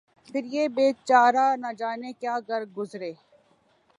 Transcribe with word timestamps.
پھر 0.29 0.43
یہ 0.53 0.67
بے 0.75 0.87
چارہ 1.07 1.45
نہ 1.61 1.71
جانے 1.79 2.11
کیا 2.21 2.35
کر 2.47 2.61
گزرے 2.77 3.11